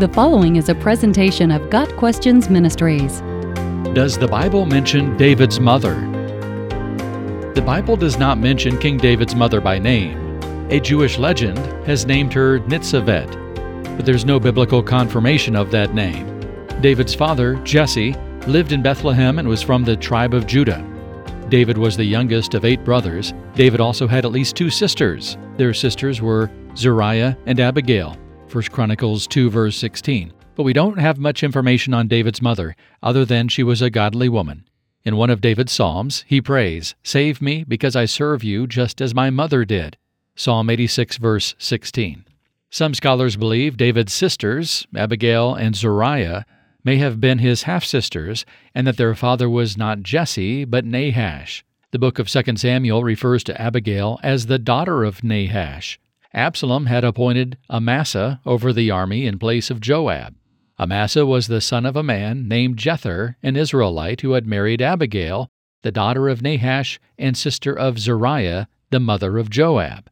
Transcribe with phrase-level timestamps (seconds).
[0.00, 3.20] The following is a presentation of Got Questions Ministries.
[3.92, 5.94] Does the Bible mention David's mother?
[7.54, 10.40] The Bible does not mention King David's mother by name.
[10.70, 13.30] A Jewish legend has named her Nitzavet,
[13.94, 16.26] but there's no biblical confirmation of that name.
[16.80, 18.14] David's father, Jesse,
[18.46, 20.82] lived in Bethlehem and was from the tribe of Judah.
[21.50, 23.34] David was the youngest of eight brothers.
[23.54, 25.36] David also had at least two sisters.
[25.58, 28.16] Their sisters were Zeruiah and Abigail.
[28.52, 30.32] 1 Chronicles 2 verse 16.
[30.56, 34.28] But we don't have much information on David's mother, other than she was a godly
[34.28, 34.64] woman.
[35.04, 39.14] In one of David's psalms, he prays, Save me, because I serve you just as
[39.14, 39.96] my mother did.
[40.34, 42.24] Psalm 86 verse 16.
[42.70, 46.44] Some scholars believe David's sisters, Abigail and Zeruiah,
[46.82, 48.44] may have been his half sisters,
[48.74, 51.64] and that their father was not Jesse, but Nahash.
[51.92, 55.98] The book of 2 Samuel refers to Abigail as the daughter of Nahash.
[56.32, 60.36] Absalom had appointed Amasa over the army in place of Joab.
[60.78, 65.50] Amasa was the son of a man named Jether, an Israelite who had married Abigail,
[65.82, 70.08] the daughter of Nahash and sister of Zeruiah, the mother of Joab.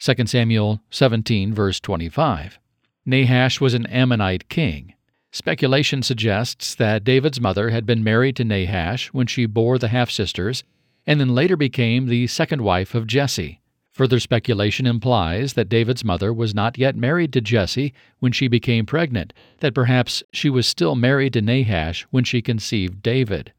[0.00, 2.58] 2 Samuel 17, verse 25.
[3.06, 4.94] Nahash was an Ammonite king.
[5.30, 10.10] Speculation suggests that David's mother had been married to Nahash when she bore the half
[10.10, 10.64] sisters,
[11.06, 13.60] and then later became the second wife of Jesse.
[14.00, 18.86] Further speculation implies that David's mother was not yet married to Jesse when she became
[18.86, 23.52] pregnant, that perhaps she was still married to Nahash when she conceived David.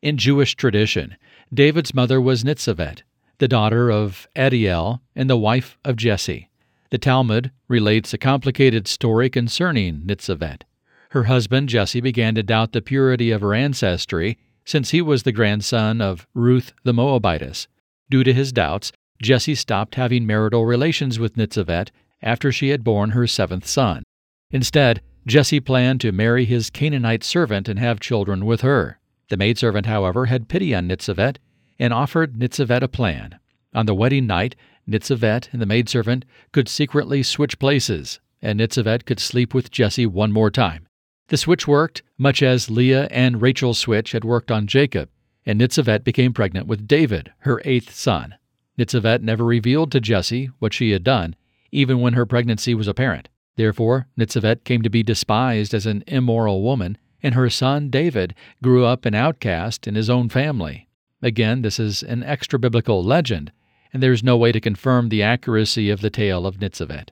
[0.00, 1.14] In Jewish tradition,
[1.52, 3.02] David's mother was Nitzavet,
[3.36, 6.48] the daughter of Adiel and the wife of Jesse.
[6.88, 10.62] The Talmud relates a complicated story concerning Nitzavet.
[11.10, 15.32] Her husband Jesse began to doubt the purity of her ancestry since he was the
[15.32, 17.68] grandson of Ruth the Moabitess.
[18.08, 18.90] Due to his doubts,
[19.22, 21.90] Jesse stopped having marital relations with Nitzavet
[22.22, 24.02] after she had borne her seventh son.
[24.50, 28.98] Instead, Jesse planned to marry his Canaanite servant and have children with her.
[29.28, 31.36] The maidservant, however, had pity on Nitzavet
[31.78, 33.38] and offered Nitzavet a plan.
[33.74, 34.56] On the wedding night,
[34.88, 40.32] Nitzavet and the maidservant could secretly switch places, and Nitzavet could sleep with Jesse one
[40.32, 40.88] more time.
[41.28, 45.08] The switch worked, much as Leah and Rachel's switch had worked on Jacob,
[45.46, 48.34] and Nitzavet became pregnant with David, her eighth son.
[48.80, 51.36] Nitzavet never revealed to Jesse what she had done,
[51.70, 53.28] even when her pregnancy was apparent.
[53.56, 58.86] Therefore, Nitzavet came to be despised as an immoral woman, and her son David grew
[58.86, 60.88] up an outcast in his own family.
[61.20, 63.52] Again, this is an extra biblical legend,
[63.92, 67.10] and there is no way to confirm the accuracy of the tale of Nitzavet.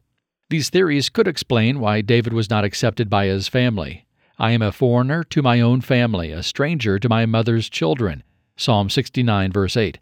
[0.48, 4.06] These theories could explain why David was not accepted by his family.
[4.38, 8.22] I am a foreigner to my own family, a stranger to my mother's children.
[8.56, 9.98] Psalm 69, verse 8.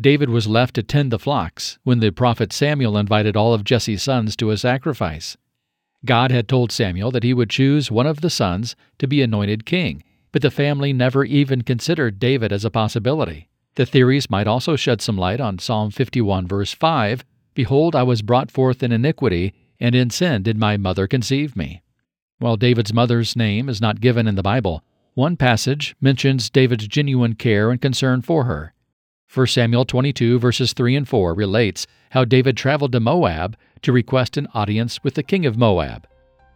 [0.00, 4.02] David was left to tend the flocks when the prophet Samuel invited all of Jesse's
[4.02, 5.36] sons to a sacrifice.
[6.04, 9.64] God had told Samuel that he would choose one of the sons to be anointed
[9.64, 10.02] king,
[10.32, 13.48] but the family never even considered David as a possibility.
[13.76, 18.20] The theories might also shed some light on Psalm 51, verse 5 Behold, I was
[18.20, 21.82] brought forth in iniquity, and in sin did my mother conceive me.
[22.38, 24.82] While David's mother's name is not given in the Bible,
[25.14, 28.73] one passage mentions David's genuine care and concern for her.
[29.34, 34.36] 1 Samuel 22, verses 3 and 4 relates how David traveled to Moab to request
[34.36, 36.06] an audience with the king of Moab.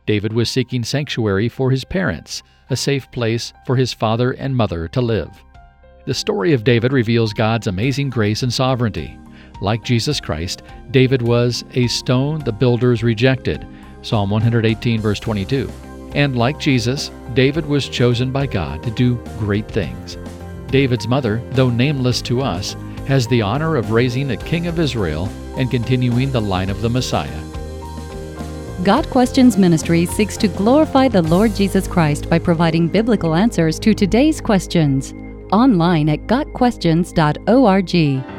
[0.06, 2.41] David was seeking sanctuary for his parents,
[2.71, 5.31] a safe place for his father and mother to live.
[6.06, 9.19] The story of David reveals God's amazing grace and sovereignty.
[9.60, 10.62] Like Jesus Christ,
[10.93, 13.66] David was a stone the builders rejected.
[14.03, 15.69] Psalm 118, verse 22.
[16.15, 20.16] And like Jesus, David was chosen by God to do great things.
[20.69, 25.29] David's mother, though nameless to us, has the honor of raising a king of Israel
[25.56, 27.43] and continuing the line of the Messiah.
[28.84, 33.93] Got Questions Ministry seeks to glorify the Lord Jesus Christ by providing biblical answers to
[33.93, 35.15] today's questions.
[35.51, 38.38] Online at GotQuestions.org.